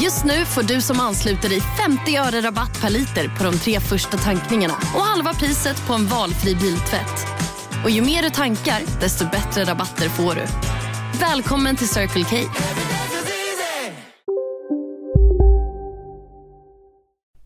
[0.00, 3.80] Just nu får du som ansluter dig 50 öre rabatt per liter på de tre
[3.80, 7.26] första tankningarna och halva priset på en valfri biltvätt.
[7.84, 10.46] Och ju mer du tankar, desto bättre rabatter får du.
[11.20, 12.36] Välkommen till Circle K.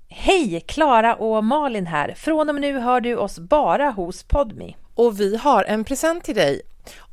[0.09, 0.61] Hej!
[0.69, 2.15] Klara och Malin här.
[2.17, 4.77] Från och med nu hör du oss bara hos Podmi.
[4.95, 6.63] Och vi har en present till dig.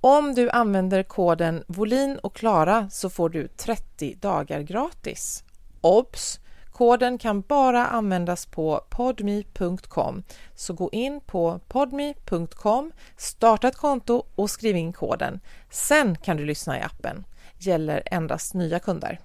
[0.02, 5.44] Om du använder koden Volin och Klara så får du 30 dagar gratis.
[5.82, 6.40] Obs!
[6.78, 10.24] Koden kan bara användas på podme.com.
[10.56, 15.40] Så gå in på podme.com, starta ett konto och skriv in koden.
[15.70, 17.26] Sen kan du lyssna i appen.
[17.58, 19.20] Gäller endast nya kunder.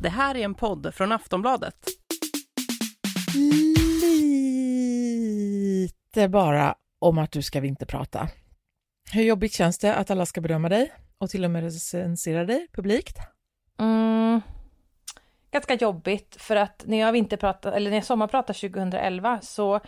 [0.00, 1.74] Det här är en podd från Aftonbladet.
[6.18, 8.28] Lite bara om att du ska vinterprata.
[9.12, 12.66] Hur jobbigt känns det att alla ska bedöma dig och till och med recensera dig
[12.72, 13.16] publikt?
[13.78, 14.40] Mm,
[15.50, 19.80] ganska jobbigt för att när jag vinterpratade, eller när jag sommarpratade 2011 så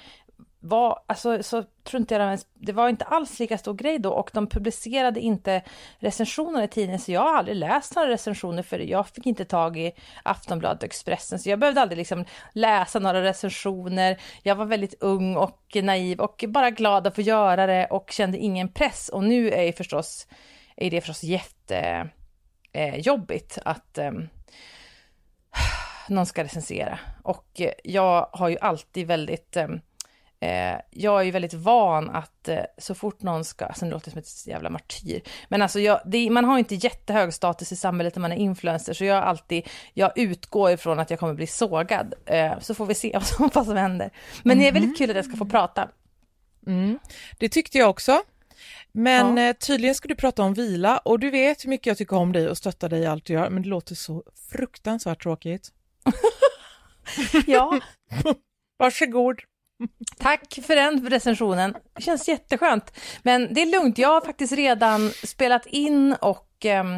[0.61, 4.31] var, alltså, så tror inte jag det var inte alls lika stor grej då och
[4.33, 5.63] de publicerade inte
[5.99, 9.79] recensioner i tidningen så jag har aldrig läst några recensioner för jag fick inte tag
[9.79, 14.21] i Aftonbladet och Expressen så jag behövde aldrig liksom läsa några recensioner.
[14.43, 18.39] Jag var väldigt ung och naiv och bara glad att få göra det och kände
[18.39, 20.27] ingen press och nu är, förstås,
[20.77, 21.23] är det förstås
[22.73, 24.13] jättejobbigt eh, att eh,
[26.09, 29.69] någon ska recensera och eh, jag har ju alltid väldigt eh,
[30.43, 34.05] Eh, jag är ju väldigt van att eh, så fort någon ska, alltså nu låter
[34.05, 37.77] det som ett jävla martyr, men alltså jag, det, man har inte jättehög status i
[37.77, 41.47] samhället när man är influencer, så jag alltid, jag utgår ifrån att jag kommer bli
[41.47, 44.11] sågad, eh, så får vi se vad som, vad som händer.
[44.43, 44.63] Men mm.
[44.63, 45.89] det är väldigt kul att jag ska få prata.
[46.67, 46.99] Mm.
[47.39, 48.23] Det tyckte jag också.
[48.93, 49.49] Men ja.
[49.49, 52.33] Eh, tydligen ska du prata om vila och du vet hur mycket jag tycker om
[52.33, 55.69] dig och stöttar dig i allt du gör, men det låter så fruktansvärt tråkigt.
[57.47, 57.81] ja.
[58.79, 59.41] Varsågod.
[60.19, 61.75] Tack för den recensionen.
[61.97, 62.93] Det känns jätteskönt.
[63.23, 66.97] Men det är lugnt, jag har faktiskt redan spelat in och ehm,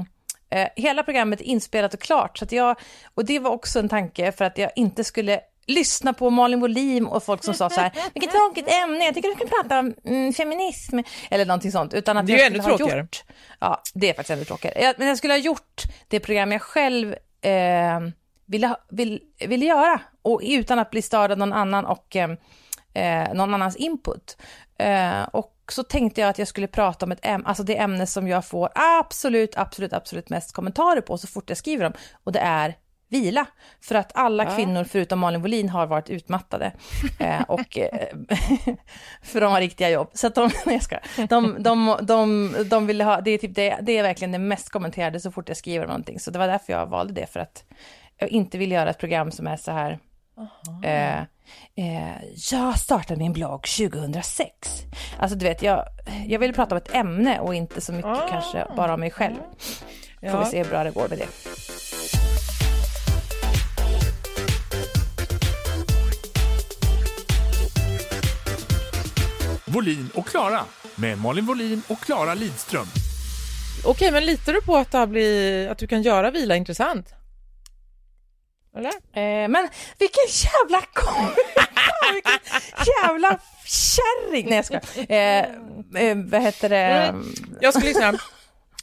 [0.50, 2.38] eh, hela programmet är inspelat och klart.
[2.38, 2.76] Så jag,
[3.14, 7.08] och det var också en tanke för att jag inte skulle lyssna på Malin Wolim
[7.08, 9.94] och folk som sa så här, vilket tråkigt ämne, jag tycker du kan prata om
[10.04, 10.98] mm, feminism,
[11.30, 11.94] eller någonting sånt.
[11.94, 13.00] Utan att det är ju ännu tråkigare.
[13.00, 13.24] Gjort,
[13.60, 14.94] ja, det är faktiskt ännu tråkigare.
[14.98, 18.00] men jag skulle ha gjort det program jag själv eh,
[18.46, 22.28] ville, vill, ville göra, och utan att bli störd av någon annan och eh,
[22.94, 24.36] eh, någon annans input.
[24.78, 28.06] Eh, och så tänkte jag att jag skulle prata om ett ämne, alltså det ämne
[28.06, 31.92] som jag får absolut, absolut, absolut mest kommentarer på så fort jag skriver dem.
[32.24, 32.74] Och det är
[33.08, 33.46] vila.
[33.80, 34.56] För att alla ja.
[34.56, 36.72] kvinnor förutom Malin Wollin har varit utmattade.
[37.18, 38.08] Eh, och, eh,
[39.22, 40.10] för de har riktiga jobb.
[40.14, 40.98] Så att de, nej, jag ska,
[41.28, 44.70] de, de, de, de vill ha, det är, typ det, det är verkligen det mest
[44.70, 46.20] kommenterade så fort jag skriver någonting.
[46.20, 47.64] Så det var därför jag valde det, för att
[48.16, 49.98] jag inte vill göra ett program som är så här
[50.84, 51.22] Eh,
[51.76, 54.46] eh, jag startade min blogg 2006.
[55.18, 55.84] Alltså du vet, jag,
[56.26, 58.28] jag vill prata om ett ämne och inte så mycket ah.
[58.30, 59.36] kanske bara om mig själv.
[60.20, 60.44] Får ja.
[60.44, 61.28] vi se hur bra det går med det.
[69.72, 70.60] Volin och Klara
[70.94, 72.86] med Malin Volin och Klara Lidström.
[73.84, 77.14] Okej, men litar du på att, det blir, att du kan göra vila intressant?
[78.76, 78.90] Eller?
[78.90, 80.82] Eh, men vilken jävla
[82.12, 82.40] vilken
[83.02, 84.46] jävla kärring!
[84.48, 84.74] Nej jag ska.
[85.14, 85.38] Eh,
[86.04, 86.76] eh, vad heter det?
[86.76, 87.34] Mm.
[87.60, 88.12] Jag ska lyssna.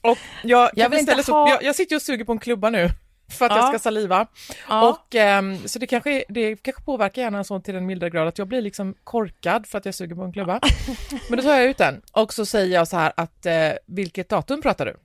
[0.02, 1.50] Och jag, jag, vill inte ha...
[1.50, 2.90] jag, jag sitter och suger på en klubba nu
[3.30, 3.58] för att ja.
[3.58, 4.28] jag ska saliva.
[4.70, 4.90] Ja.
[4.90, 8.38] Och, um, så det kanske, det kanske påverkar hjärnan så till en mildare grad att
[8.38, 10.60] jag blir liksom korkad för att jag suger på en klubba.
[11.30, 14.30] Men då tar jag ut den och så säger jag så här att uh, vilket
[14.30, 14.98] datum pratar du?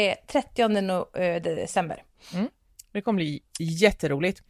[0.00, 2.02] Eh, 30 no, uh, december.
[2.34, 2.48] Mm.
[2.94, 4.42] Det kommer bli jätteroligt.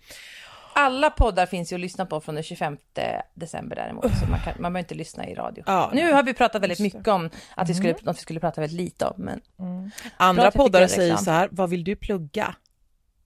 [0.75, 2.77] alla poddar finns ju att lyssna på från den 25
[3.35, 5.65] december däremot, så man, kan, man behöver inte lyssna i radio.
[5.67, 8.61] Ja, nu har vi pratat väldigt mycket om att vi skulle, något vi skulle prata
[8.61, 9.41] väldigt lite om, men
[10.17, 12.55] Andra jag fick poddar säger så här, vad vill du plugga?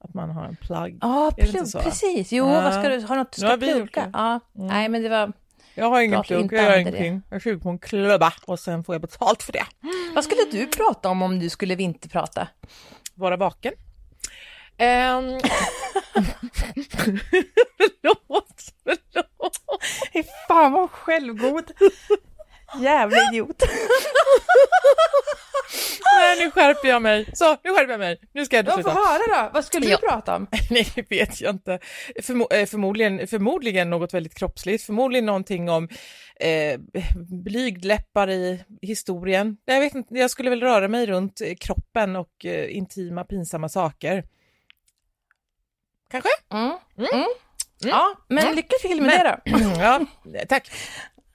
[0.00, 0.98] Att man har en plugg.
[1.00, 1.32] ja,
[1.66, 1.78] så?
[1.80, 2.32] precis.
[2.32, 2.60] Jo, Ja.
[2.60, 4.10] vad ska du, har något du har ska plugga?
[4.12, 5.32] Ja, nej men det var,
[5.74, 6.98] Jag har ingen plugg, jag gör använder det.
[6.98, 7.22] ingenting.
[7.30, 9.64] Jag är sjuk på en klubba och sen får jag betalt för det.
[10.14, 12.48] vad skulle du prata om om du skulle vinterprata?
[13.14, 13.72] Vara vaken.
[14.80, 15.40] Um...
[17.76, 19.60] förlåt, förlåt.
[20.12, 21.70] Fy fan vad självgod.
[22.80, 23.62] Jävla idiot.
[26.16, 27.30] Nej, nu skärper jag mig.
[27.34, 28.20] Så, nu skärper jag mig.
[28.34, 28.90] Nu ska jag sluta.
[28.90, 29.98] höra då, vad skulle Ja.
[30.00, 30.46] du prata om?
[30.70, 31.78] Nej, det vet jag inte.
[32.22, 34.84] Förmo eh, förmodligen, förmodligen något väldigt kroppsligt.
[34.84, 35.88] Förmodligen någonting om
[36.40, 36.80] eh,
[37.44, 39.56] blygdläppar i historien.
[39.66, 43.24] Nej, Jag vet inte, jag skulle väl röra mig runt eh, kroppen och eh, intima,
[43.24, 44.24] pinsamma saker.
[46.10, 46.28] Kanske?
[46.52, 46.64] Mm.
[46.98, 47.08] Mm.
[47.12, 47.26] Mm.
[47.78, 48.56] Ja, men Mm.
[48.56, 49.58] lycka till med det då.
[49.82, 50.00] ja,
[50.48, 50.70] tack.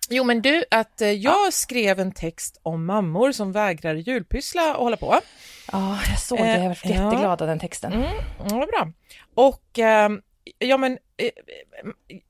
[0.10, 4.84] Jo, men du, att eh, jag skrev en text om mammor som vägrar julpyssla och
[4.84, 5.20] hålla på.
[5.72, 6.44] Ja, jag såg det.
[6.44, 6.90] Eh, Jag var ja.
[6.90, 7.94] jätteglad av den texten.
[7.94, 8.10] Mm,
[8.50, 8.92] ja, bra.
[9.36, 10.22] Och ehm,
[10.58, 11.30] ja, men eh,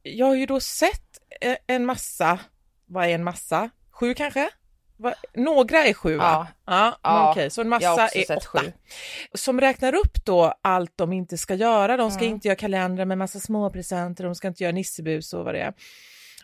[0.04, 2.40] jag har ju då sett eh, en massa,
[2.86, 3.70] vad är en massa?
[3.92, 4.50] Sju kanske?
[4.98, 5.14] Va?
[5.34, 6.48] Några är sju va?
[6.66, 6.74] Ja.
[6.74, 8.48] ja, Ja, okej, så en massa är åtta.
[8.48, 8.72] sju.
[9.34, 11.98] Som räknar upp då allt de inte ska göra.
[11.98, 12.34] De ska Mm.
[12.34, 15.74] inte göra kalendrar med massa småpresenter, de ska inte göra nissebus och vad det är.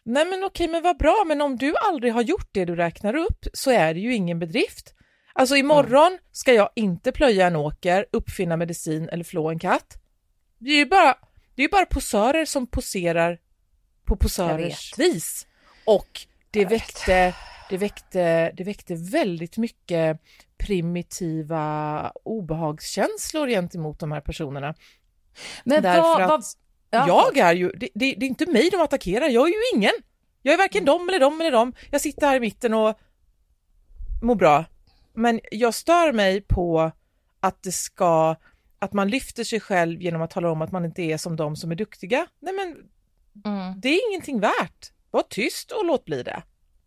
[0.03, 3.15] Nej men okej, men vad bra, men om du aldrig har gjort det du räknar
[3.15, 4.93] upp så är det ju ingen bedrift.
[5.33, 9.97] Alltså imorgon ska jag inte plöja en åker, uppfinna medicin eller flå en katt.
[10.57, 11.15] Det är ju bara,
[11.55, 13.37] det är bara posörer som poserar
[14.05, 15.47] på posörers vis.
[15.85, 17.33] Och det väckte,
[17.69, 20.19] det, väckte, det väckte väldigt mycket
[20.57, 24.75] primitiva obehagskänslor gentemot de här personerna.
[25.63, 26.43] Men Därför vad, vad,
[26.89, 29.77] ja, jag är ju, det, det, det är inte mig de attackerar, jag är ju
[29.77, 29.93] ingen.
[30.41, 31.73] Jag är varken dem eller dem eller dem.
[31.91, 32.99] Jag sitter här i mitten och
[34.21, 34.65] mår bra.
[35.13, 36.91] Men jag stör mig på
[37.39, 38.35] att det ska,
[38.79, 41.55] att man lyfter sig själv genom att tala om att man inte är som de
[41.55, 42.27] som är duktiga.
[42.39, 42.75] Nej men
[43.45, 43.79] Mm.
[43.79, 44.91] det är ingenting värt.
[45.11, 46.43] Var tyst och låt bli det.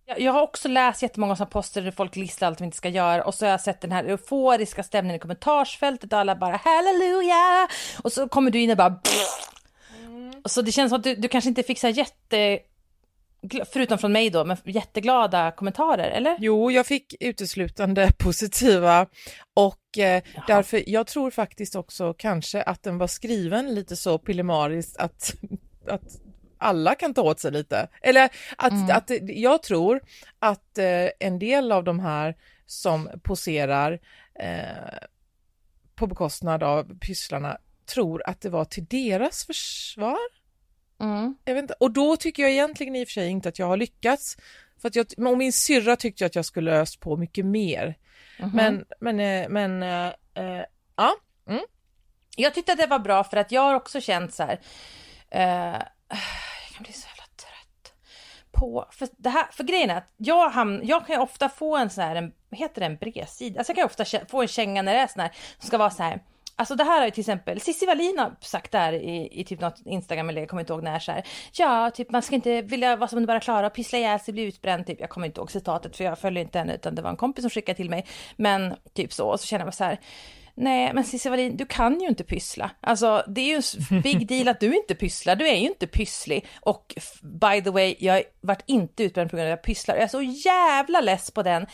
[0.06, 3.25] Jag, har också läst jättemånga sådana poster där folk listar allt de inte ska göra
[3.25, 7.69] och så har jag sett den här euforiska stämningen i kommentarsfältet och alla bara halleluja!
[8.02, 9.00] Och så kommer du in och bara
[10.44, 12.58] och så det känns som att du, du kanske inte fick så jätte
[13.72, 16.37] förutom från mig då, men jätteglada kommentarer, eller?
[16.40, 19.06] Jo, jag fick uteslutande positiva
[19.54, 24.96] och eh, därför, jag tror faktiskt också kanske att den var skriven lite så pillemariskt
[24.96, 25.34] att,
[25.88, 26.22] att
[26.62, 27.88] alla kan ta åt sig lite.
[28.03, 28.91] Eller att, Mm.
[28.97, 30.00] att jag tror
[30.38, 32.37] att eh, en del av de här
[32.67, 34.00] som poserar
[34.35, 34.99] eh,
[35.94, 37.59] på bekostnad av pysslarna
[37.94, 40.19] tror att det var till deras försvar.
[41.00, 41.37] Mm.
[41.44, 41.75] Jag vet inte.
[41.81, 44.37] Och då tycker jag egentligen i och för sig inte att jag har lyckats.
[44.81, 47.99] För att jag, och min syrra tyckte att jag skulle öst på mycket mer.
[48.38, 48.50] Mhm.
[48.55, 50.64] Men, men, eh, men, eh, eh,
[50.97, 51.14] ja.
[52.37, 54.61] Jag tyckte att det var bra för att jag har också känt så här.
[55.31, 55.82] Eh,
[56.82, 57.94] jag blir så jävla trött
[58.52, 58.87] på.
[58.90, 61.90] För, det här, för grejen är att jag, hamn, jag kan ju ofta få en
[61.90, 63.58] sån här, en, heter det, en bredsida?
[63.58, 65.79] Alltså jag kan ju ofta få en känga när det är sån här, som ska
[65.79, 66.23] vara så här.
[66.56, 69.61] Alltså det här har ju till exempel Cissi Wallin har sagt där i, i typ
[69.61, 71.26] något Instagram eller jag kommer inte ihåg när så här.
[71.52, 74.43] Ja, typ man ska inte vilja vara som bara Klara och pyssla ihjäl sig, bli
[74.43, 75.00] utbränd typ.
[75.00, 77.43] Jag kommer inte ihåg citatet för jag följer inte henne utan det var en kompis
[77.43, 78.06] som skickade till mig.
[78.37, 80.00] Men typ så, och så känner jag mig så här.
[80.54, 82.70] Nej, men Cissi Wallin, du kan ju inte pyssla.
[82.81, 85.37] Alltså, det är ju en big deal att du inte pysslar.
[85.37, 86.47] Du är ju inte pysslig.
[86.61, 89.94] Och by the way, jag vart varit inte utbränd på grund av att jag pysslar.
[89.94, 91.66] Jag är så jävla less på den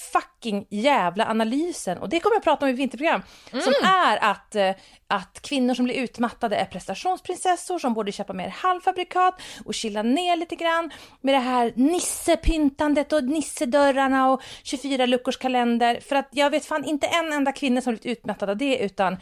[0.00, 1.98] fucking jävla analysen.
[1.98, 3.22] Och det kommer jag prata om i vinterprogram.
[3.50, 4.70] Som är att, eh,
[5.06, 10.36] att kvinnor som blir utmattade är prestationsprinsessor som borde köpa mer halvfabrikat och chilla ner
[10.36, 10.90] lite grann
[11.20, 16.00] med det här nissepyntandet och nissedörrarna och 24 luckors kalender.
[16.00, 19.16] För att jag vet fan inte en enda kvinna som blivit utmattad av det utan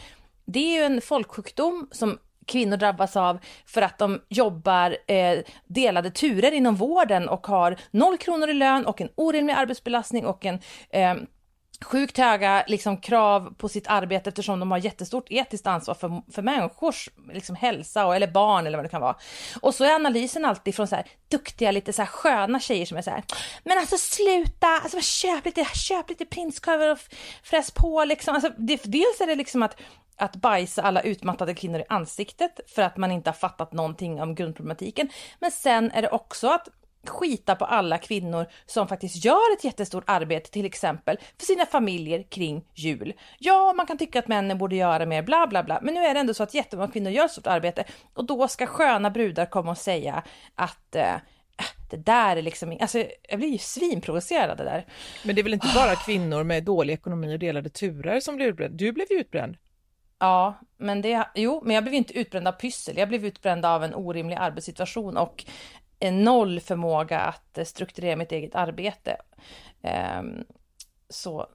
[0.44, 6.10] det är ju en folksjukdom som kvinnor drabbas av för att de jobbar eh, delade
[6.10, 10.60] turer inom vården och har noll kronor i lön och en orimlig arbetsbelastning och en
[10.90, 11.14] eh,
[11.84, 16.42] sjukt höga liksom, krav på sitt arbete eftersom de har jättestort etiskt ansvar för, för
[16.42, 19.16] människors liksom, hälsa och, eller barn eller vad det kan vara.
[19.60, 22.96] Och så är analysen alltid från så här, duktiga, lite så här, sköna tjejer som
[22.96, 23.22] är så här,
[23.64, 26.98] men alltså sluta, alltså, köp lite, köp lite prinskorv och
[27.42, 28.34] fräs på liksom.
[28.34, 29.80] Alltså, det, dels är det liksom att
[30.18, 34.34] att bajsa alla utmattade kvinnor i ansiktet för att man inte har fattat någonting om
[34.34, 35.08] grundproblematiken.
[35.38, 36.68] Men sen är det också att
[37.06, 42.22] skita på alla kvinnor som faktiskt gör ett jättestort arbete, till exempel för sina familjer
[42.22, 43.12] kring jul.
[43.38, 46.14] Ja, man kan tycka att männen borde göra mer, bla bla bla, men nu är
[46.14, 47.84] det ändå så att jättemånga kvinnor gör ett stort arbete
[48.14, 50.22] och då ska sköna brudar komma och säga
[50.54, 51.20] att eh, äh,
[51.90, 54.86] det där är liksom, alltså jag blir ju svinprovocerad av det där.
[55.24, 58.46] Men det är väl inte bara kvinnor med dålig ekonomi och delade turer som blir
[58.46, 58.74] utbränd?
[58.74, 59.56] Du blev ju utbränd.
[60.18, 62.96] Ja, men det, jo, men jag blev inte utbränd av pyssel.
[62.96, 65.44] Jag blev utbränd av en orimlig arbetssituation och
[65.98, 69.16] en noll förmåga att strukturera mitt eget arbete.
[70.20, 70.44] Um,
[71.08, 71.48] så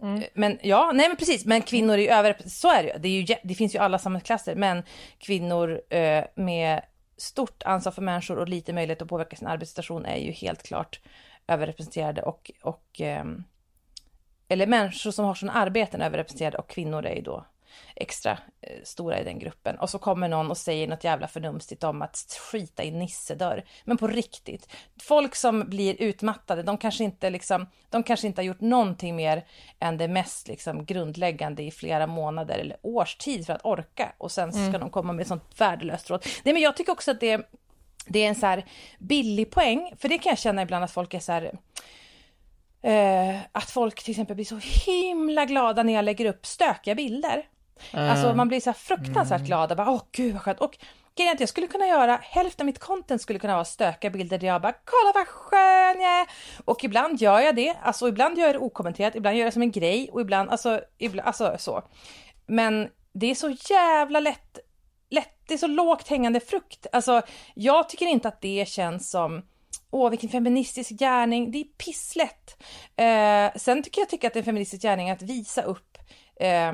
[0.00, 0.22] Mm.
[0.34, 2.98] Men ja, nej men precis, men kvinnor är ju över, så är det ju.
[2.98, 4.82] Det, är ju, det finns ju alla samhällsklasser, men
[5.18, 6.82] kvinnor eh, med
[7.16, 11.00] stort ansvar för människor och lite möjlighet att påverka sin arbetssituation är ju helt klart
[11.48, 13.24] överrepresenterade och, och eh,
[14.48, 17.46] eller människor som har sådana arbeten överrepresenterade och kvinnor är ju då
[17.96, 19.78] extra eh, stora i den gruppen.
[19.78, 23.64] Och så kommer någon och säger något jävla förnumstigt om att skita i nissedörr.
[23.84, 24.68] Men på riktigt,
[25.02, 29.44] folk som blir utmattade, de kanske inte liksom, de kanske inte har gjort någonting mer
[29.78, 34.12] än det mest liksom grundläggande i flera månader eller års tid för att orka.
[34.18, 34.80] Och sen ska mm.
[34.80, 36.26] de komma med sånt värdelöst råd.
[36.44, 37.50] Nej, men jag tycker också att det,
[38.06, 38.64] det är en så här
[38.98, 41.58] billig poäng, för det kan jag känna ibland att folk är så här
[42.84, 47.46] Uh, att folk till exempel blir så himla glada när jag lägger upp stökiga bilder.
[47.92, 49.46] Alltså man blir så här fruktansvärt mm.
[49.46, 50.60] glad och bara åh gud vad skönt.
[50.60, 50.78] Och
[51.16, 54.38] grejen att jag skulle kunna göra, hälften av mitt content skulle kunna vara stökiga bilder
[54.38, 56.26] där jag bara kolla vad skön jag är.
[56.64, 59.52] Och ibland gör jag det, alltså ibland gör jag det okommenterat, ibland gör jag det
[59.52, 61.82] som en grej och ibland, alltså, ibland, alltså så.
[62.46, 64.58] Men det är så jävla lätt,
[65.10, 66.86] lätt, det är så lågt hängande frukt.
[66.92, 67.22] Alltså
[67.54, 69.42] jag tycker inte att det känns som
[69.90, 71.50] Åh, vilken feministisk gärning.
[71.50, 72.62] Det är pisslätt.
[72.96, 75.98] Eh, sen tycker jag tycker att det är en feministisk gärning att visa upp
[76.40, 76.72] eh,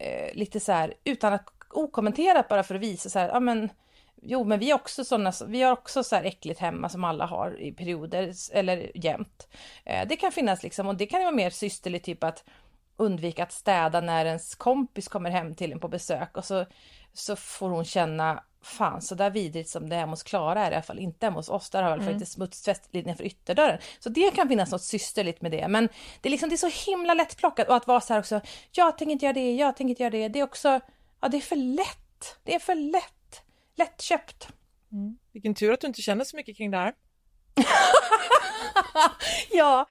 [0.00, 3.70] eh, lite så här utan att okommenterat bara för att visa så här, ja men
[4.22, 7.26] jo men vi är också sådana, vi har också så här äckligt hemma som alla
[7.26, 9.48] har i perioder eller jämt.
[9.84, 12.44] Eh, det kan finnas liksom och det kan ju vara mer systerligt typ att
[12.96, 16.66] undvika att städa när ens kompis kommer hem till en på besök och så,
[17.12, 20.74] så får hon känna fan så där vidrigt som det är hos Klara är det
[20.74, 21.70] i alla fall inte hemma hos oss.
[21.70, 22.12] Där har jag mm.
[22.12, 23.78] faktiskt smutstvätt lite nedanför ytterdörren.
[23.98, 25.68] Så det kan finnas något systerligt med det.
[25.68, 25.88] Men
[26.20, 28.40] det är liksom det är så himla lättplockat och att vara så här också.
[28.72, 30.28] Jag tänker inte göra det, jag tänker inte göra det.
[30.28, 30.80] Det är också,
[31.20, 32.38] ja det är för lätt.
[32.44, 33.42] Det är för lätt.
[33.76, 34.48] Lättköpt.
[34.92, 35.18] Mm.
[35.32, 36.94] Vilken tur att du inte känner så mycket kring det här.
[39.52, 39.86] ja.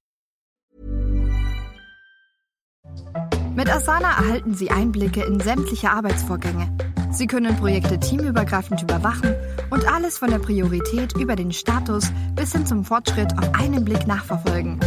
[3.56, 9.36] Med Asana erhalten Sie Einblicke in sämtliche Arbeitsvorgänge Sie können Projekte teamübergreifend überwachen
[9.70, 14.08] und alles von der Priorität über den Status bis hin zum Fortschritt auf einen Blick
[14.08, 14.80] nachverfolgen.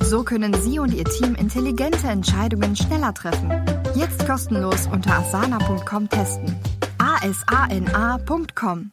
[0.00, 3.50] So können Sie und Ihr Team intelligente Entscheidungen schneller treffen.
[3.94, 6.54] Jetzt kostenlos unter asana.com testen.
[6.98, 8.90] asana.com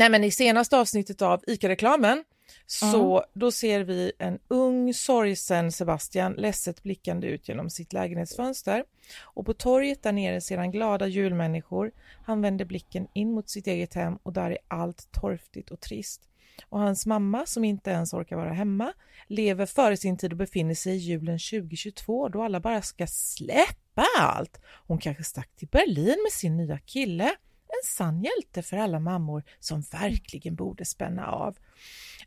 [0.00, 2.24] Nej men i senaste avsnittet av ICA-reklamen
[2.66, 3.28] så mm.
[3.34, 8.84] då ser vi en ung sorgsen Sebastian ledset blickande ut genom sitt lägenhetsfönster.
[9.22, 11.92] Och på torget där nere ser han glada julmänniskor.
[12.26, 16.22] Han vänder blicken in mot sitt eget hem och där är allt torftigt och trist.
[16.68, 18.92] Och hans mamma, som inte ens orkar vara hemma,
[19.26, 24.04] lever före sin tid och befinner sig i julen 2022 då alla bara ska släppa
[24.18, 24.60] allt.
[24.86, 27.36] Hon kanske stack till Berlin med sin nya kille
[27.82, 31.56] en sann hjälte för alla mammor som verkligen borde spänna av.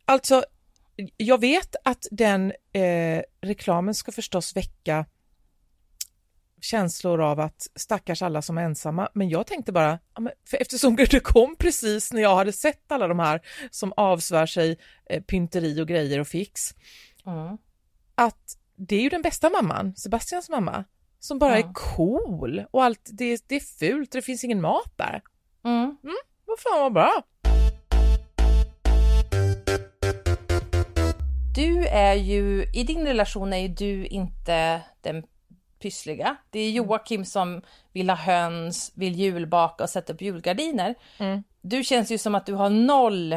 [0.06, 0.44] Alltså,
[1.18, 5.06] jag vet att den eh, reklamen ska förstås väcka
[6.62, 10.00] känslor av att stackars alla som är ensamma, men jag tänkte bara,
[10.50, 13.42] för eftersom det kom precis när jag hade sett alla de här
[13.72, 16.62] som avsvär sig eh, pynteri och grejer och fix,
[17.26, 17.58] mm.
[18.16, 20.84] att det är ju den bästa mamman, Sebastians mamma,
[21.20, 21.70] som bara mm.
[21.70, 25.22] är cool och allt, det, det är fult, det finns ingen mat där.
[25.63, 25.98] Mm.
[26.03, 26.15] Mm,
[26.46, 27.24] vad fan vad bra.
[31.55, 35.24] Du är ju, i din relation är ju du inte den
[35.79, 36.36] pyssliga.
[36.50, 40.96] Det är Joakim som vill ha höns, vill julbaka och sätta upp julgardiner.
[41.17, 41.43] Mm.
[41.62, 43.34] Du känns ju som att du har noll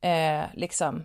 [0.00, 1.04] eh, liksom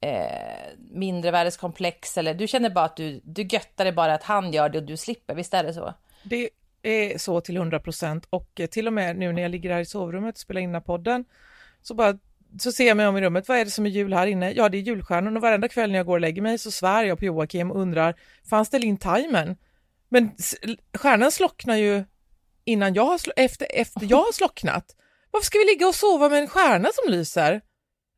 [0.00, 4.68] eh, mindrevärdeskomplex eller du känner bara att du, du göttar dig bara att han gör
[4.68, 5.94] det och du slipper, visst är det så?
[6.22, 6.50] Det
[6.84, 9.80] Eh, så till 100 procent och eh, till och med nu när jag ligger här
[9.80, 11.24] i sovrummet och spelar in den här podden
[11.82, 12.18] så bara
[12.58, 14.52] så ser jag mig om i rummet, vad är det som är jul här inne?
[14.52, 17.04] Ja, det är julstjärnor och varenda kväll när jag går och lägger mig så svär
[17.04, 18.14] jag på Joakim och undrar,
[18.50, 19.56] fanns det in Timern?
[20.08, 20.30] Men
[20.94, 22.04] stjärnan slocknar ju
[22.64, 24.96] innan jag har, efter, efter jag har slocknat.
[25.30, 27.60] Varför ska vi ligga och sova med en stjärna som lyser?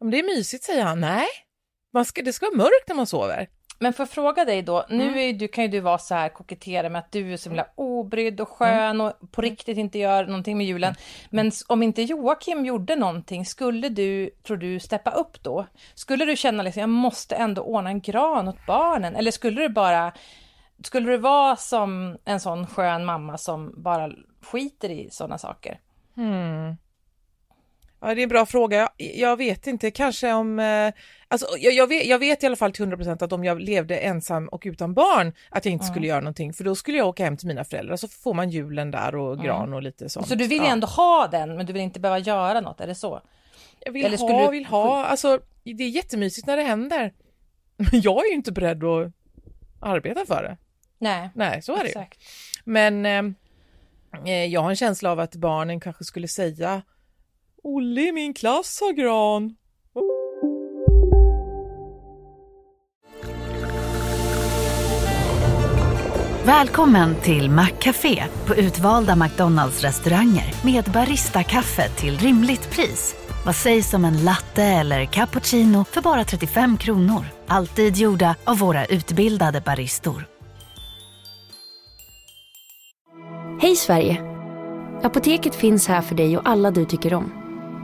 [0.01, 1.01] Om det är mysigt, säger han.
[1.01, 1.27] Nej,
[1.93, 3.49] man ska, det ska vara mörkt när man sover.
[3.79, 5.19] Men för att fråga dig då, nu Mm.
[5.19, 7.67] är, du, kan ju du vara så här kokettera med att du är så himla
[7.75, 10.95] obrydd och skön och på riktigt inte gör någonting med julen.
[11.31, 15.67] Men om inte Joakim gjorde någonting, skulle du, tror du, steppa upp då?
[15.95, 19.17] Skulle du känna liksom, jag måste ändå ordna en gran åt barnen?
[19.17, 20.13] Eller skulle du bara,
[20.85, 24.11] skulle du vara som en sån skön mamma som bara
[24.43, 25.81] skiter i sådana saker?
[28.01, 28.89] Ja, det är en bra fråga.
[28.97, 30.59] Jag, jag vet inte, kanske om...
[30.59, 30.93] Eh,
[31.29, 33.97] alltså, jag, jag, vet, jag vet i alla fall till 100% att om jag levde
[33.97, 37.25] ensam och utan barn att jag inte skulle göra någonting för då skulle jag åka
[37.25, 40.29] hem till mina föräldrar så får man julen där och gran och lite sånt.
[40.29, 40.67] Så du vill ja.
[40.67, 43.21] ändå ha den, men du vill inte behöva göra något, är det så?
[43.81, 45.05] Jag vill eller ha, du- vill ha.
[45.05, 47.13] Alltså, det är jättemysigt när det händer.
[47.77, 49.13] Men jag är ju inte beredd att
[49.81, 50.57] arbeta för det.
[50.99, 52.05] Nej, Nej, så är det ju.
[52.65, 53.23] Men eh,
[54.27, 56.83] eh, jag har en känsla av att barnen kanske skulle säga
[57.69, 59.55] Olle i min klass har gran.
[66.45, 73.15] Välkommen till Maccafé på utvalda McDonalds restauranger med Baristakaffe till rimligt pris.
[73.47, 77.25] Vad sägs om en latte eller cappuccino för bara 35 kronor?
[77.47, 80.27] Alltid gjorda av våra utbildade baristor.
[83.61, 84.23] Hej Sverige!
[85.03, 87.46] Apoteket finns här för dig och alla du tycker om.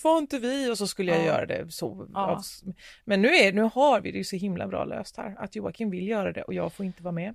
[0.00, 0.70] Får inte vi?
[0.70, 1.24] Och så skulle jag Ja.
[1.26, 2.08] göra det så.
[2.14, 2.42] Ja.
[3.04, 5.36] Men nu, är, nu har vi det ju så himla bra löst här.
[5.38, 7.34] Att Joakim vill göra det och jag får inte vara med.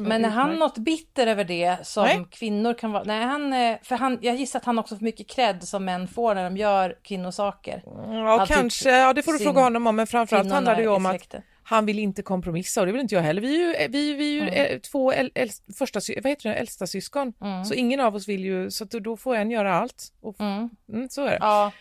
[0.00, 2.24] Men är han något bitter över det som Nej.
[2.30, 3.02] kvinnor kan vara?
[3.02, 6.08] Nej, han, eh, för han, jag gissar att han också får mycket cred som män
[6.08, 7.82] får när de gör kvinnosaker.
[7.86, 8.90] Ja, Alltid kanske.
[8.90, 9.96] Ja, det får du fråga honom om.
[9.96, 11.34] Men framförallt handlar det ju om att.
[11.64, 13.40] Han vill inte kompromissa och det vill inte jag heller.
[13.42, 14.54] Vi är ju, vi, vi är ju Mm.
[14.74, 17.32] eh, två äl, äl, första, vad heter det, äldsta syskon.
[17.40, 17.64] Mm.
[17.64, 20.12] Så ingen av oss vill ju, så då får en göra allt.
[20.20, 20.70] Och, Mm.
[20.92, 21.38] mm, så är det.
[21.40, 21.72] Ja.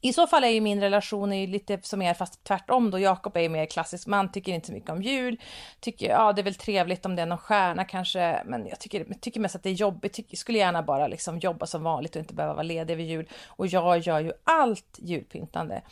[0.00, 2.98] I så fall är ju min relation är lite som er fast tvärtom då.
[2.98, 5.40] Jakob är ju mer klassisk man, tycker inte så mycket om jul.
[5.80, 9.06] Tycker, ja det är väl trevligt om det är någon stjärna kanske, men jag tycker,
[9.20, 10.12] tycker mest att det är jobbigt.
[10.12, 13.28] Tycker, skulle gärna bara liksom jobba som vanligt och inte behöva vara ledig vid jul.
[13.46, 15.82] Och jag gör ju allt julpyntande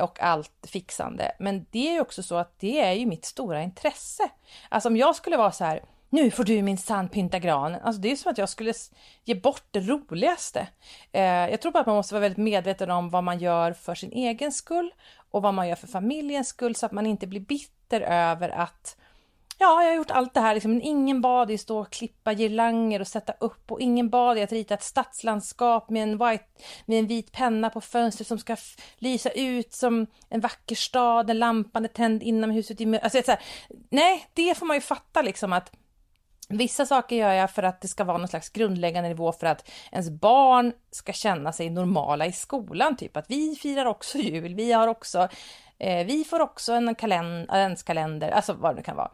[0.00, 1.32] och allt fixande.
[1.38, 4.30] Men det är ju också så att det är ju mitt stora intresse.
[4.68, 7.80] Alltså om jag skulle vara så här, nu får du minsann pynta granen.
[7.84, 8.72] Alltså det är som att jag skulle
[9.24, 10.68] ge bort det roligaste.
[11.12, 13.94] Eh, jag tror bara att man måste vara väldigt medveten om vad man gör för
[13.94, 14.90] sin egen skull
[15.30, 18.96] och vad man gör för familjens skull så att man inte blir bitter över att
[19.58, 21.90] Ja, jag har gjort allt det här, liksom, men ingen bad i att stå och
[21.90, 26.18] klippa girlanger och sätta upp och ingen bad i att rita ett stadslandskap med en,
[26.18, 26.44] white,
[26.86, 28.56] med en vit penna på fönstret som ska
[28.98, 32.70] lysa ut som en vacker stad när lampan är tänd inomhus.
[32.70, 33.40] I alltså, så här,
[33.90, 35.70] nej, det får man ju fatta liksom att
[36.48, 39.70] Vissa saker gör jag för att det ska vara någon slags grundläggande nivå för att
[39.92, 42.96] ens barn ska känna sig normala i skolan.
[42.96, 45.28] Typ att vi firar också jul, vi har också,
[45.78, 49.10] eh, vi får också en kalend- adventskalender, alltså vad det nu kan vara.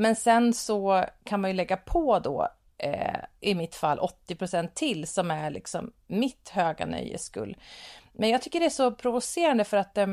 [0.00, 5.06] Men sen så kan man ju lägga på då, eh, i mitt fall 80% till
[5.06, 7.56] som är liksom mitt höga nöjes skull.
[8.12, 10.08] Men jag tycker det är så provocerande för att eh,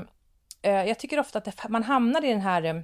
[0.61, 2.81] eh, jag tycker ofta att det, man hamnar i den här eh,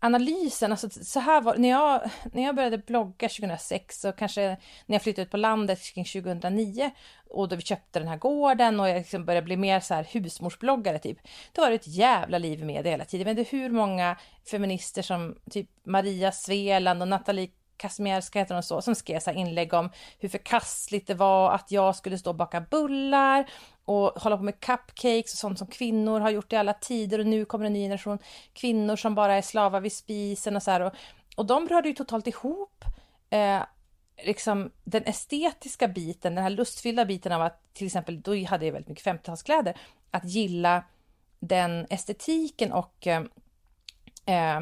[0.00, 4.56] analysen, alltså så här var när jag, när jag började blogga 2006 och kanske
[4.86, 6.90] när jag flyttade ut på landet kring 2009
[7.30, 10.04] och då vi köpte den här gården och jag liksom började bli mer så här
[10.04, 11.18] husmorsbloggare typ.
[11.52, 13.26] Då var det ett jävla liv med det hela tiden.
[13.26, 14.16] Jag vet inte hur många
[14.50, 19.36] feminister som typ Maria Sveland och Nathalie Kazmierska heter hon så, som skrev så här
[19.38, 23.50] inlägg om hur förkastligt det var att jag skulle stå och baka bullar
[23.88, 27.26] och hålla på med cupcakes och sånt som kvinnor har gjort i alla tider och
[27.26, 28.18] nu kommer en ny generation
[28.52, 30.80] kvinnor som bara är slavar vid spisen och så här.
[30.80, 30.92] Och,
[31.36, 32.84] och de rörde ju totalt ihop
[33.30, 33.62] eh,
[34.24, 38.72] liksom den estetiska biten, den här lustfyllda biten av att till exempel, då hade jag
[38.72, 39.74] väldigt mycket 50-talskläder,
[40.10, 40.84] att gilla
[41.40, 43.22] den estetiken och eh,
[44.26, 44.60] eh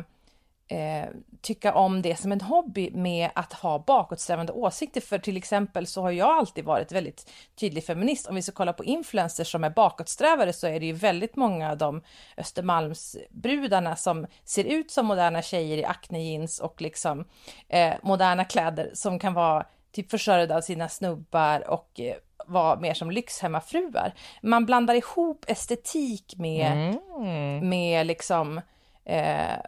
[0.68, 1.08] eh,
[1.40, 5.00] tycka om det som en hobby med att ha bakåtsträvande åsikter.
[5.00, 8.26] För till exempel så har jag alltid varit väldigt tydlig feminist.
[8.26, 11.70] Om vi ska kolla på influencers som är bakåtsträvare så är det ju väldigt många
[11.70, 12.02] av de
[12.36, 17.24] Östermalmsbrudarna som ser ut som moderna tjejer i acne jeans och liksom
[17.68, 22.14] eh, moderna kläder som kan vara typ försörjda av sina snubbar och eh,
[22.46, 24.12] vara mer som lyxhemmafruar.
[24.42, 27.68] Man blandar ihop estetik med, Mm.
[27.68, 28.60] med liksom
[29.04, 29.58] eh,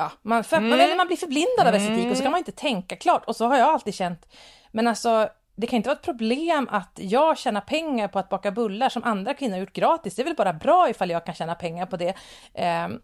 [0.00, 0.70] ja, man, för, Mm.
[0.70, 3.24] man, eller man blir förblindad av estetik och så kan man inte tänka klart.
[3.24, 4.26] Och så har jag alltid känt.
[4.70, 8.50] Men alltså, det kan inte vara ett problem att jag tjänar pengar på att baka
[8.50, 10.14] bullar som andra kvinnor har gjort gratis.
[10.14, 12.14] Det är väl bara bra ifall jag kan tjäna pengar på det.
[12.54, 13.00] Ehm,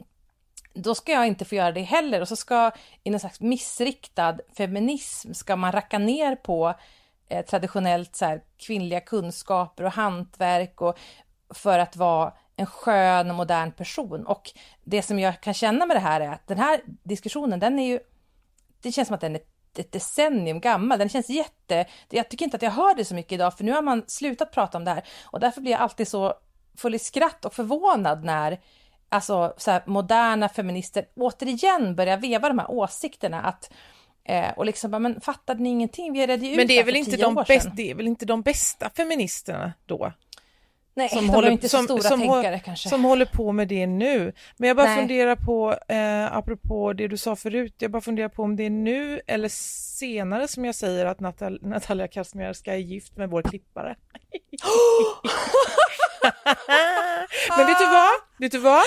[0.75, 2.21] då ska jag inte få göra det heller.
[2.21, 2.71] Och så ska
[3.05, 6.75] i någon slags missriktad feminism ska man racka ner på
[7.29, 10.99] eh, traditionellt så här, kvinnliga kunskaper och hantverk och
[11.55, 14.27] för att vara en skön och modern person.
[14.27, 14.51] Och
[14.85, 17.87] det som jag kan känna med det här är att den här diskussionen, den är
[17.87, 18.01] ju,
[18.83, 19.41] det känns som att den är
[19.79, 20.99] ett decennium gammal.
[20.99, 23.73] Den känns jätte, jag tycker inte att jag hör det så mycket idag, för nu
[23.73, 25.05] har man slutat prata om det här.
[25.25, 26.35] Och därför blir jag alltid så
[26.77, 28.61] full i skratt och förvånad när
[29.09, 33.43] alltså, så här, moderna feminister återigen börjar veva de här åsikterna.
[33.43, 33.73] Att,
[34.25, 36.13] eh, och liksom, bara, men fattade ni ingenting?
[36.13, 37.63] Vi redde ju ut Men det här är, väl för inte tio de år bäst,
[37.63, 37.73] sedan.
[37.77, 40.13] det är väl inte de bästa feministerna då?
[40.97, 42.89] Nej, som de håller, inte så som, stora som, tänkare kanske.
[42.89, 44.33] som håller på med det nu.
[44.57, 44.99] Men jag bara Nej.
[44.99, 48.71] funderar på, eh, apropå det du sa förut, jag bara funderar på om det är
[48.71, 49.49] nu eller
[49.99, 53.97] senare som jag säger att Natal Natalia Kazmierska är gift med vår klippare.
[57.59, 58.11] Men vet du vad?
[58.39, 58.83] Vet du vad?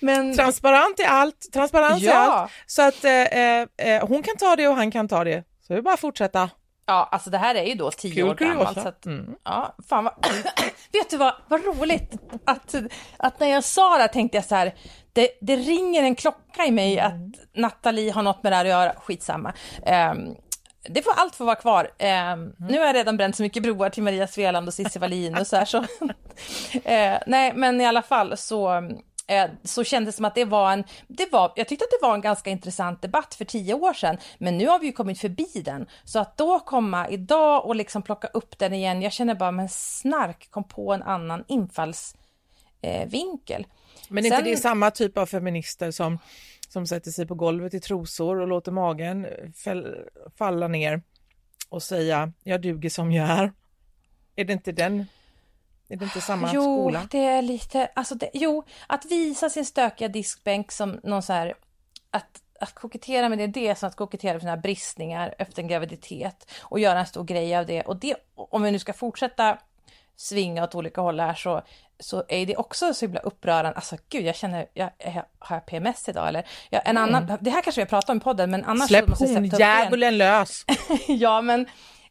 [0.00, 2.14] Men, Transparent i allt, transparens Ja.
[2.14, 2.50] allt.
[2.66, 5.44] Så att eh, eh, eh, hon kan ta det och han kan ta det.
[5.66, 6.50] Så det är bara att fortsätta.
[6.90, 8.82] Ja, alltså det här är ju då tio Kul år gammalt.
[8.82, 9.34] Så att, Mm.
[9.44, 10.14] ja, fan vad...
[10.92, 12.12] Vet du vad, vad roligt
[12.44, 12.74] att,
[13.16, 14.74] att när jag sa det här tänkte jag så här,
[15.12, 17.12] det, det ringer en klocka i mig att
[17.56, 19.52] Nathalie har något med det här att göra, skitsamma.
[19.86, 20.34] Ehm,
[20.88, 21.90] det får allt få vara kvar.
[21.98, 25.38] Ehm, Nu har jag redan bränt så mycket broar till Maria Sveland och Cissi Wallin
[25.38, 25.78] och så här så.
[26.84, 28.82] eh, nej, men i alla fall så
[29.64, 32.14] så kändes det som att det var en, det var, jag tyckte att det var
[32.14, 35.62] en ganska intressant debatt för tio år sedan, men nu har vi ju kommit förbi
[35.64, 35.86] den.
[36.04, 39.68] Så att då komma idag och liksom plocka upp den igen, jag känner bara, men
[39.68, 43.60] snark, kom på en annan infallsvinkel.
[43.60, 43.66] Eh.
[44.08, 46.18] Men är inte Sen- det samma typ av feminister som,
[46.68, 49.26] som sätter sig på golvet i trosor och låter magen
[49.64, 49.96] fäll,
[50.38, 51.02] falla ner
[51.68, 53.52] och säga jag duger som jag är?
[54.36, 55.06] Är det inte den?
[55.90, 57.06] Är det inte samma jo, skola?
[57.10, 61.54] det är lite, alltså det, jo, att visa sin stökiga diskbänk som någon så här,
[62.10, 65.68] att, att kokettera med det, det är som att kokettera med sina bristningar efter en
[65.68, 67.82] graviditet och göra en stor grej av det.
[67.82, 69.58] Och det, om vi nu ska fortsätta
[70.16, 71.62] svinga åt olika håll här så,
[72.00, 73.76] så är det också så himla upprörande.
[73.76, 76.46] Alltså gud, jag känner, jag, jag, har jag PMS idag eller?
[76.70, 79.18] Jag, en annan, det här kanske vi har pratat om i podden, men annars Släpp
[79.18, 80.64] hondjävulen lös!
[81.08, 81.66] ja, men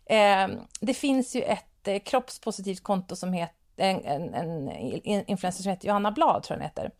[0.05, 0.47] eh,
[0.79, 5.69] det finns ju ett eh, kroppspositivt konto som heter en, en, en in- influencer som
[5.69, 6.91] heter Johanna Blad, tror jag heter.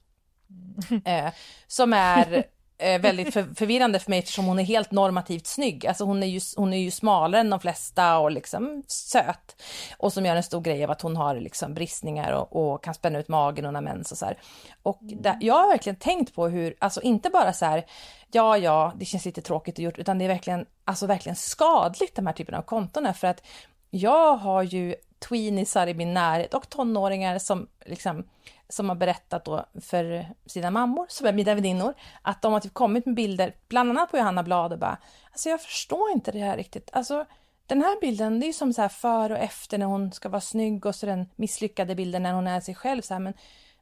[1.06, 1.32] Eh,
[1.68, 2.44] som är
[2.78, 5.88] eh, väldigt för, förvirrande för mig eftersom hon är helt normativt snygg.
[5.88, 9.62] Alltså hon är ju, hon är ju smalare än de flesta och liksom söt.
[9.98, 12.94] Och som gör en stor grej av att hon har liksom bristningar och, och kan
[12.94, 14.38] spänna ut magen och mens och så här.
[14.84, 17.86] Och där, jag har verkligen tänkt på hur, alltså inte bara så här,
[18.32, 22.16] ja, ja, det känns lite tråkigt att gjort, utan det är verkligen, alltså verkligen skadligt
[22.16, 23.44] de här typen av konton för att
[23.90, 28.24] jag har ju tweenisar i min närhet och tonåringar som liksom
[28.70, 32.74] som har berättat då för sina mammor, som är mina väninnor, att de har typ
[32.74, 34.98] kommit med bilder, bland annat på Johanna Blad och bara,
[35.32, 36.90] alltså jag förstår inte det här riktigt.
[36.94, 37.26] Alltså
[37.66, 40.30] den här bilden, det är ju som så här före och efter när hon ska
[40.30, 43.34] vara snygg och så den misslyckade bilden när hon är sig själv så här, men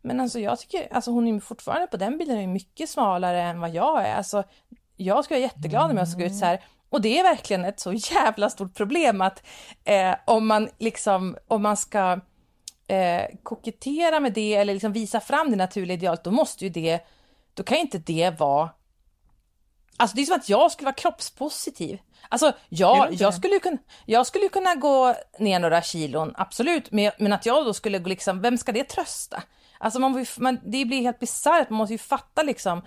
[0.02, 3.60] men alltså jag tycker, alltså hon är fortfarande på den bilden är mycket smalare än
[3.60, 4.16] vad jag är.
[4.16, 4.44] Alltså
[4.96, 6.64] jag skulle vara jätteglad om jag såg ut så här.
[6.90, 9.44] Och det är verkligen ett så jävla stort problem att
[9.84, 12.20] eh, om man liksom, om man ska
[12.88, 17.00] eh, kokettera med det eller liksom visa fram det naturliga idealet, då måste ju det,
[17.54, 18.70] då kan ju inte det vara
[20.00, 22.00] Alltså det är som att jag skulle vara kroppspositiv.
[22.30, 23.32] Alltså jag det?
[23.32, 27.74] skulle, kunna, jag skulle kunna gå ner några kilon, absolut, men, men att jag då
[27.74, 29.44] skulle gå liksom, vem ska det trösta?
[29.80, 32.82] Alltså man, man, det blir helt bisarrt, man måste ju fatta liksom,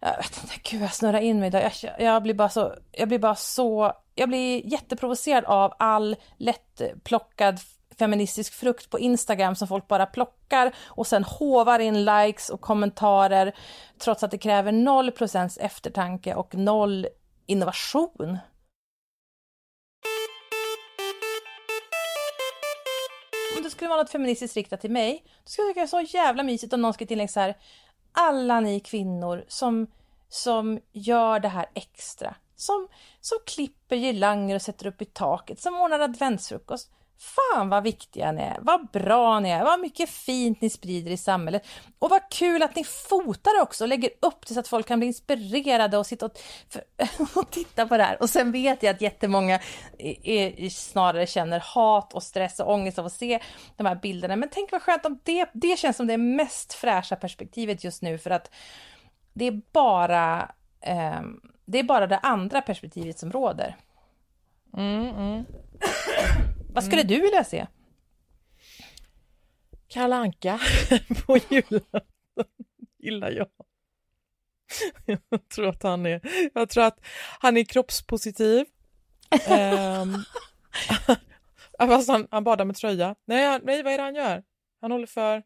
[0.00, 1.72] jag vet inte, gud jag snurrar in mig idag.
[1.82, 7.60] Jag, jag blir bara så, jag blir bara så, jag blir jätteprovocerad av all lättplockad
[7.98, 13.54] feministisk frukt på Instagram som folk bara plockar och sen hovar in likes och kommentarer
[13.98, 17.06] trots att det kräver noll procents eftertanke och noll
[17.46, 18.38] innovation.
[23.56, 26.06] Om det skulle vara något feministiskt riktat till mig, då skulle jag tycka det är
[26.06, 27.56] så jävla mysigt om någon skulle tillägga så här,
[28.16, 29.86] alla ni kvinnor som,
[30.28, 32.88] som gör det här extra, som,
[33.20, 36.90] som klipper girlanger och sätter upp i taket, som ordnar adventsfrukost.
[37.18, 41.16] Fan vad viktiga ni är, vad bra ni är, vad mycket fint ni sprider i
[41.16, 41.66] samhället.
[41.98, 44.98] Och vad kul att ni fotar också och lägger upp det så att folk kan
[44.98, 46.32] bli inspirerade och sitta och,
[46.68, 46.82] för,
[47.38, 48.22] och titta på det här.
[48.22, 49.60] Och sen vet jag att jättemånga
[49.98, 53.40] är, är, snarare känner hat och stress och ångest av att se
[53.76, 54.36] de här bilderna.
[54.36, 58.18] Men tänk vad skönt om det, det känns som det mest fräscha perspektivet just nu
[58.18, 58.50] för att
[59.32, 61.20] det är bara eh,
[61.66, 63.76] det är bara det andra perspektivet som råder.
[64.76, 65.44] Mm, mm.
[66.76, 67.66] Vad skulle du vilja se?
[69.88, 70.60] Kalle Anka
[71.26, 72.00] på julafton
[72.98, 73.46] gillar jag.
[75.06, 76.20] Jag tror att han är,
[76.54, 76.98] jag tror att
[77.40, 78.66] han är kroppspositiv.
[80.00, 80.24] um,
[81.88, 83.14] fast han, han badar med tröja.
[83.24, 84.42] Nej, nej, vad är det han gör?
[84.80, 85.42] Han håller för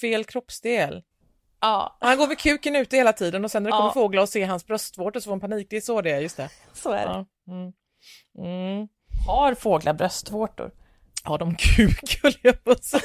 [0.00, 1.02] fel kroppsdel.
[1.60, 1.96] Ja.
[2.00, 3.78] Han går med kuken ute hela tiden och sen när det Ja.
[3.78, 5.66] kommer fåglar och ser hans bröstvårtor så får han panik.
[5.70, 6.50] Det är så det är, just det.
[6.72, 7.26] Så är det.
[7.44, 7.52] Ja.
[7.52, 7.72] Mm.
[8.38, 8.88] Mm.
[9.26, 10.70] Har fåglar bröstvårtor?
[11.22, 13.02] Har de kuk, höll jag på att säga.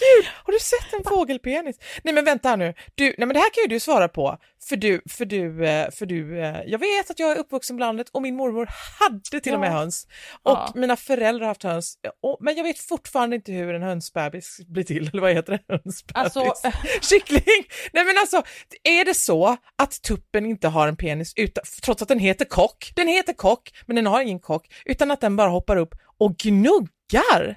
[0.00, 1.76] Gud, har du sett en fågelpenis?
[2.04, 4.38] Nej men vänta här nu, du, nej men det här kan ju du svara på,
[4.68, 7.80] för du, för du, eh, för du, eh, jag vet att jag är uppvuxen på
[7.80, 8.68] landet och min mormor
[9.00, 9.72] hade till och med Ja.
[9.78, 10.06] höns
[10.42, 10.72] och Ja.
[10.74, 14.84] mina föräldrar har haft höns, och, men jag vet fortfarande inte hur en hönsbebis blir
[14.84, 15.74] till, eller vad heter det?
[15.74, 16.14] Hönsbebis?
[16.36, 16.52] Alltså,
[17.00, 17.64] Kyckling!
[17.92, 18.42] Nej men alltså,
[18.84, 22.92] är det så att tuppen inte har en penis utan, trots att den heter kock,
[22.96, 26.36] den heter kock men den har ingen kock, utan att den bara hoppar upp och
[26.36, 27.56] gnuggar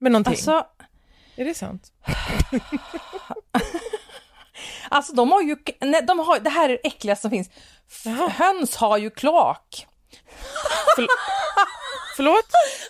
[0.00, 0.30] med någonting?
[0.32, 0.66] Alltså,
[1.36, 1.92] är det sant?
[4.88, 7.50] alltså de har ju, nej, de har, det här är det äckligaste som finns.
[7.90, 9.86] F- Höns har ju kloak.
[12.16, 12.46] Förlåt?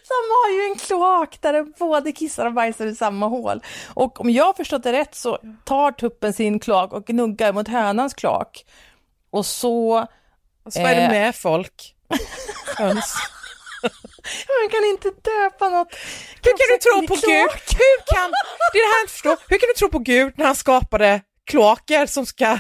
[0.09, 3.63] De har ju en kloak där de både kissar och bajsar i samma hål.
[3.95, 7.69] Och om jag har förstått det rätt så tar tuppen sin kloak och gnuggar mot
[7.69, 8.65] hönans kloak.
[9.31, 10.07] Och så...
[10.65, 11.95] Alltså, vad är det eh, med folk?
[12.77, 13.15] Höns.
[14.61, 15.95] Man kan inte döpa något.
[16.43, 17.15] Hur kan du tro på.
[17.15, 17.51] Gud?
[17.81, 18.31] Hur kan,
[18.73, 19.37] det är det här jag inte förstår.
[19.49, 22.59] Hur kan du tro på Gud när han skapade kloaker som ska...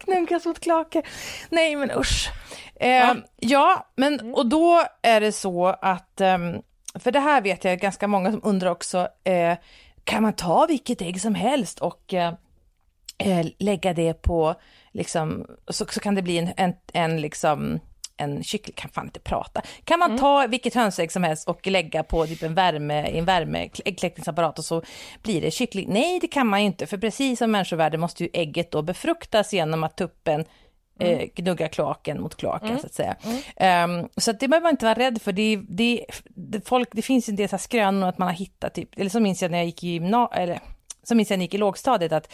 [0.00, 1.02] Knuggas mot kloaker.
[1.50, 2.30] Nej men usch.
[2.80, 6.62] Eh, ja, men och då är det så att, ehm,
[6.94, 9.58] för det här vet jag ganska många som undrar också, eh,
[10.04, 12.34] kan man ta vilket ägg som helst och eh,
[13.18, 14.54] eh, lägga det på,
[14.92, 17.80] liksom, så, så kan det bli en, en, en liksom,
[18.16, 19.62] en kyckling, kan fan inte prata.
[19.84, 24.58] Kan man ta vilket hönsägg som helst och lägga på typ en värme, en värmekläckningsapparat
[24.58, 24.82] och så
[25.22, 25.92] blir det kyckling?
[25.92, 29.52] Nej, det kan man ju inte, för precis som människovärde måste ju ägget då befruktas
[29.52, 30.44] genom att tuppen
[30.98, 33.16] eh, gnuggar kloaken mot kloaken så att säga.
[33.56, 35.32] Ehm, så att det behöver man inte vara rädd för.
[35.32, 38.74] Det, det, det, folk, det finns ju en del så skrönor att man har hittat,
[38.74, 40.60] typ, eller så minns jag när jag gick i gymna, eller
[41.02, 42.32] så minns jag när jag gick i lågstadiet att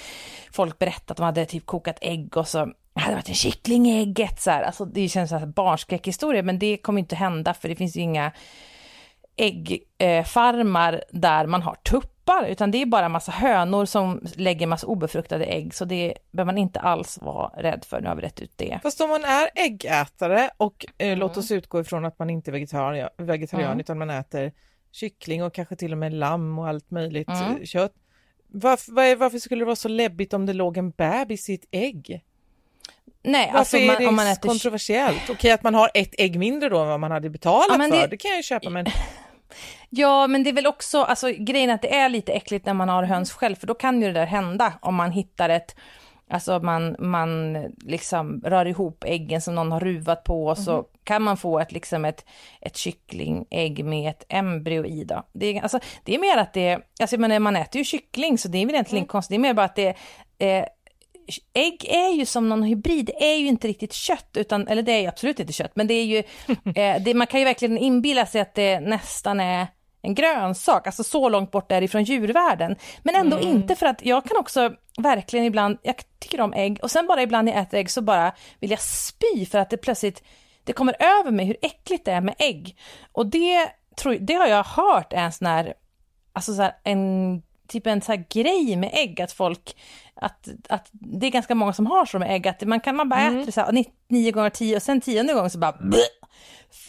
[0.52, 3.86] folk berättade att de hade typ kokat ägg och så hade det varit en kyckling
[3.86, 4.40] i ägget.
[4.40, 4.62] Så här.
[4.62, 8.00] Alltså, det känns som en barnskräckhistoria, men det kommer inte hända för det finns ju
[8.00, 8.32] inga
[9.98, 15.44] äggfarmar där man har tuppar, utan det är bara massa hönor som lägger massa obefruktade
[15.44, 18.00] ägg, så det behöver man inte alls vara rädd för.
[18.00, 18.78] Nu har vi rätt ut det.
[18.82, 22.52] Fast om man är äggätare och eh, låt oss utgå ifrån att man inte är
[22.52, 23.80] vegetarian, vegetarian Mm.
[23.80, 24.52] utan man äter
[24.92, 27.56] kyckling och kanske till och med lamm och allt möjligt Mm.
[27.56, 27.92] eh, kött.
[28.52, 32.24] Varför, varför skulle det vara så läbbigt om det låg en bebis i ett ägg?
[33.22, 35.30] Nej, Varför alltså är det om man äter kontroversiellt?
[35.30, 37.90] Okej att man har ett ägg mindre då än vad man hade betalat Ja, men
[37.90, 38.86] för, det- det kan jag ju köpa men
[39.90, 42.88] Ja, men det är väl också, alltså grejen att det är lite äckligt när man
[42.88, 45.76] har höns själv, för då kan ju det där hända om man hittar ett,
[46.30, 51.22] alltså man, man liksom rör ihop äggen som någon har ruvat på och så kan
[51.22, 52.24] man få ett, liksom ett,
[52.60, 55.22] ett kycklingägg med ett embryo i då.
[55.32, 58.58] Det är, alltså, det är mer att det, alltså man äter ju kyckling så det
[58.58, 59.96] är väl egentligen inte konstigt, det är mer bara att det,
[60.38, 60.64] eh,
[61.54, 64.92] ägg är ju som någon hybrid, det är ju inte riktigt kött, utan, eller det
[64.92, 66.18] är ju absolut inte kött, men det är ju,
[66.74, 69.66] eh, det, man kan ju verkligen inbilla sig att det nästan är
[70.02, 72.76] en grönsak, alltså så långt bort är det från djurvärlden.
[73.02, 73.48] Men ändå Mm.
[73.48, 77.22] inte för att jag kan också verkligen ibland, jag tycker om ägg och sen bara
[77.22, 80.22] ibland när jag äter ägg så bara vill jag spy för att det plötsligt,
[80.64, 82.76] det kommer över mig hur äckligt det är med ägg.
[83.12, 85.74] Och det, tror, det har jag hört är en sån här,
[86.32, 89.76] alltså så här, en typ en så grej med ägg, att folk,
[90.14, 93.08] att, att det är ganska många som har så med ägg, att man kan man
[93.08, 95.72] bara äta det så här, ni- nio gånger tio och sen tionde gången så bara
[95.80, 96.00] bleh.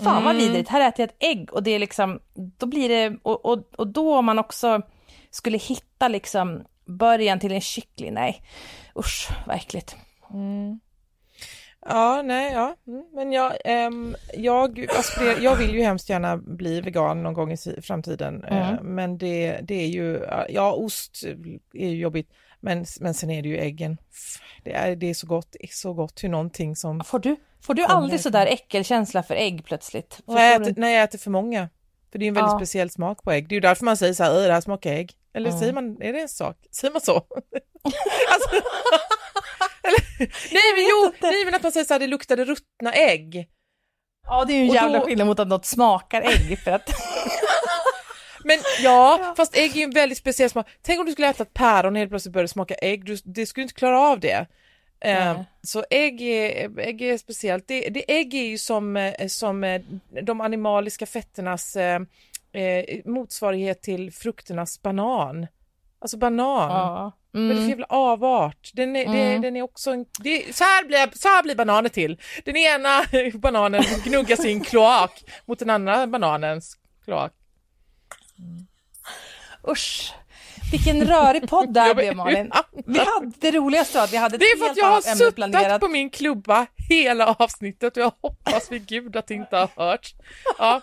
[0.04, 3.18] Fan vad vidrigt, här äter jag ett ägg och det är liksom, då blir det,
[3.24, 4.82] och, och, och då om man också
[5.30, 8.42] skulle hitta liksom början till en kyckling, nej.
[8.96, 9.96] Usch vad äckligt.
[11.86, 12.76] Ja, nej, ja.
[12.88, 13.04] Mm.
[13.14, 17.58] Men jag, ehm, jag, aspirerar, jag vill ju hemskt gärna bli vegan någon gång i
[17.82, 18.44] framtiden.
[18.44, 18.74] Mm.
[18.76, 21.24] Eh, men det, det är ju, ja ost
[21.74, 22.30] är ju jobbigt.
[22.60, 23.98] Men, men sen är det ju äggen.
[24.64, 27.04] Det är, det är så gott, är så gott hur någonting som...
[27.04, 30.20] Får du, får du aldrig från- sådär äckelkänsla för ägg plötsligt?
[30.26, 31.70] När jag, äter, när jag äter för många.
[32.12, 32.60] För det är en väldigt Ja.
[32.60, 33.48] speciell smak på ägg.
[33.50, 35.14] Det är ju därför man säger så här, "Åh, det här smakar ägg.
[35.34, 35.60] Eller Mm.
[35.60, 36.58] säger man, är det en sak?
[36.72, 37.14] Säger man så?
[38.34, 38.50] alltså,
[40.52, 43.48] nej men jo, nej men att man säger så här, det luktade ruttna ägg.
[44.28, 46.72] Ja, det är ju en Och jävla då- skillnad mot att något smakar ägg för
[46.72, 46.90] att...
[48.44, 50.68] Men ja, fast ägg är ju en väldigt speciell smak.
[50.82, 53.46] Tänk om du skulle äta ett päron och helt plötsligt började smaka ägg, du, du
[53.46, 54.46] skulle inte klara av det.
[55.04, 55.46] Nej.
[55.64, 57.68] så ägg är, ägg är speciellt.
[57.68, 59.82] Det, det, ägg är ju som, eh, som eh,
[60.24, 62.02] de animaliska fetternas eh,
[63.06, 65.48] motsvarighet till frukternas banan.
[66.00, 66.70] Alltså banan.
[66.70, 67.12] Ja.
[67.34, 67.70] Men det är för Mm.
[67.70, 68.70] jävla avart.
[68.74, 69.42] Den är, det, Mm.
[69.42, 72.20] den är också en, det, så, här blir, så här blir bananer till.
[72.46, 77.32] Den ena bananen gnuggar sin kloak mot den andra bananens kloak.
[79.68, 80.14] Usch.
[80.72, 82.52] Vilken rörig podd där blev Malin.
[82.86, 85.36] Vi hade det roligaste var att vi hade Det är för att jag har suttit
[85.36, 85.82] planerat.
[85.82, 90.16] på min klubba hela avsnittet och jag hoppas vid gud att det inte har hörts.
[90.58, 90.82] Ja.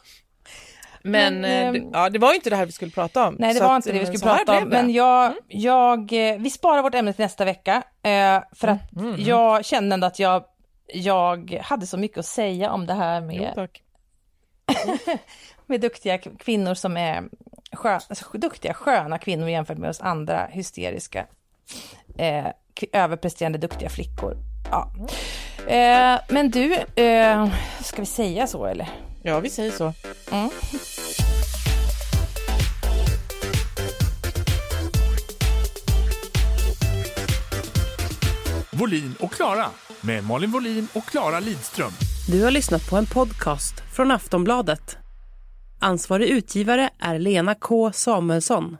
[1.02, 3.36] Men, Men, eh, ehm, ja, det var inte det här vi skulle prata om.
[3.38, 4.68] Nej, det var inte det vi eh, skulle prata om.
[4.68, 7.82] Men jag, jag, eh, vi sparar vårt ämne till nästa vecka.
[8.02, 9.24] Eh, för att Mm, mm.
[9.24, 10.44] jag kände ändå att jag,
[10.86, 13.82] jag hade så mycket att säga om det här Jo, med, tack.
[15.66, 17.24] med duktiga kvinnor som är
[17.72, 21.26] skö, alltså, duktiga, sköna kvinnor jämfört med oss andra hysteriska,
[22.18, 22.46] eh,
[22.92, 24.36] överpresterande duktiga flickor.
[24.70, 24.90] Ja.
[25.66, 27.48] Eh, men du, eh,
[27.80, 28.88] ska vi säga så eller?
[29.28, 29.94] Ja, vi säger så.
[30.30, 30.50] Mm.
[38.70, 39.66] Volin och Klara
[40.00, 41.90] med Malin Volin och Klara Lidström.
[42.30, 44.96] Du har lyssnat på en podcast från Aftonbladet.
[45.80, 48.76] Ansvarig utgivare är Lena K Samuelsson.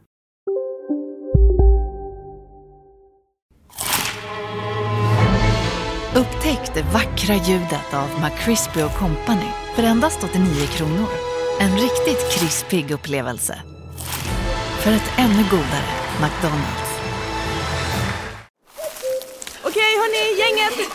[6.14, 11.08] Upptäck det vackra ljudet av McCrispy Company för endast 89 kronor.
[11.60, 13.62] En riktigt krispig upplevelse.
[14.80, 15.88] För ett ännu godare
[16.20, 16.90] McDonalds.
[19.62, 20.88] Okej hörni, gänget!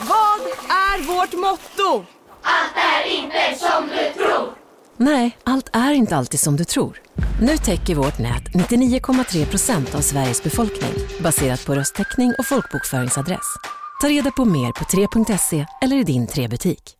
[0.00, 2.04] Vad är vårt motto?
[4.96, 7.00] Nej, allt är inte alltid som du tror.
[7.40, 13.56] Nu täcker vårt nät 99,3 procent av Sveriges befolkning baserat på röstteckning och folkbokföringsadress.
[14.00, 16.99] Ta reda på mer på 3.se eller i din 3-butik.